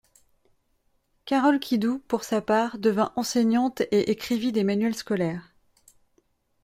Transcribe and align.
Carol 1.25 1.59
Kidu, 1.59 1.99
pour 2.07 2.23
sa 2.23 2.41
part, 2.41 2.79
devint 2.79 3.13
enseignante, 3.17 3.81
et 3.91 4.09
écrivit 4.09 4.51
des 4.51 4.63
manuels 4.63 4.95
scolaires. 4.95 5.53